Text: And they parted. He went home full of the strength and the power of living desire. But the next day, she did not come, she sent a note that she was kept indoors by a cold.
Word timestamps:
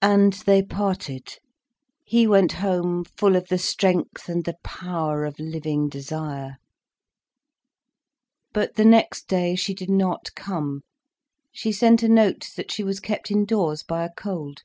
And 0.00 0.32
they 0.34 0.62
parted. 0.62 1.38
He 2.04 2.24
went 2.24 2.52
home 2.62 3.02
full 3.02 3.34
of 3.34 3.48
the 3.48 3.58
strength 3.58 4.28
and 4.28 4.44
the 4.44 4.54
power 4.62 5.24
of 5.24 5.40
living 5.40 5.88
desire. 5.88 6.58
But 8.52 8.76
the 8.76 8.84
next 8.84 9.26
day, 9.26 9.56
she 9.56 9.74
did 9.74 9.90
not 9.90 10.32
come, 10.36 10.82
she 11.50 11.72
sent 11.72 12.04
a 12.04 12.08
note 12.08 12.50
that 12.54 12.70
she 12.70 12.84
was 12.84 13.00
kept 13.00 13.28
indoors 13.28 13.82
by 13.82 14.04
a 14.04 14.10
cold. 14.16 14.62